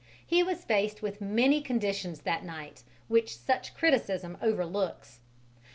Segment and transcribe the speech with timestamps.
[0.25, 5.19] He was faced with many conditions that night which such criticism overlooks.